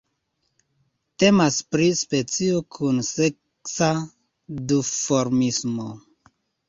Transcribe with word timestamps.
Temas 1.23 1.59
pri 1.75 1.89
specio 1.99 2.63
kun 2.77 2.97
seksa 3.09 3.91
duformismo. 4.73 5.89